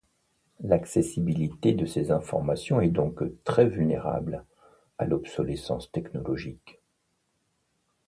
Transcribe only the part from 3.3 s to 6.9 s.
très vulnérable à l'obsolescence technologique.